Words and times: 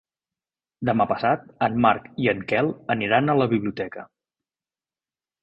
Demà 0.89 1.05
passat 1.11 1.43
en 1.67 1.75
Marc 1.87 2.07
i 2.23 2.31
en 2.33 2.41
Quel 2.53 2.71
aniran 2.95 3.31
a 3.31 3.37
la 3.43 3.49
biblioteca. 3.53 4.09